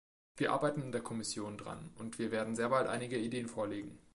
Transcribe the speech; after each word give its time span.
Wir 0.35 0.51
arbeiten 0.51 0.81
in 0.81 0.91
der 0.91 1.01
Kommission 1.03 1.59
daran, 1.59 1.91
und 1.99 2.17
wir 2.17 2.31
werden 2.31 2.55
sehr 2.55 2.69
bald 2.69 2.87
einige 2.87 3.19
Ideen 3.19 3.47
vorlegen. 3.47 3.99